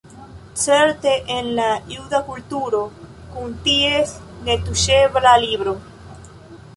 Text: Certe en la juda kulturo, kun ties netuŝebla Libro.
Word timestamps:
Certe 0.59 1.11
en 1.33 1.49
la 1.59 1.67
juda 1.91 2.21
kulturo, 2.29 2.79
kun 3.35 3.53
ties 3.67 4.15
netuŝebla 4.49 5.35
Libro. 5.45 5.75